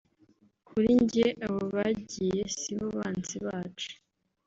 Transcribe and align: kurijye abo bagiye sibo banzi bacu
kurijye 0.67 1.25
abo 1.47 1.61
bagiye 1.75 2.41
sibo 2.57 2.87
banzi 2.97 3.37
bacu 3.45 3.91